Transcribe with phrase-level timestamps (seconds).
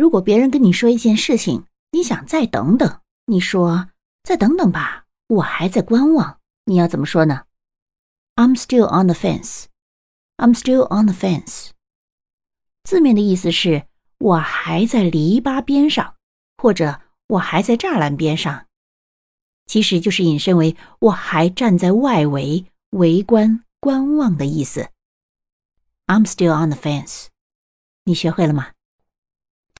[0.00, 3.90] 如果别人跟你说一件事情你想再等等你说
[4.22, 6.38] 再等等吧我还在观望。
[6.64, 7.44] 你要怎么说呢
[8.34, 9.66] ？I'm still on the fence.
[10.38, 11.72] I'm still on the fence.
[12.84, 13.84] 字面的意思是
[14.16, 16.14] 我还在篱笆边上
[16.56, 18.68] 或者我还在栅栏边上。
[19.66, 24.88] 其实就是引申为我还站在外围围观观望的意思。
[26.06, 27.26] I'm still on the fence.
[28.04, 28.68] 你学会了吗？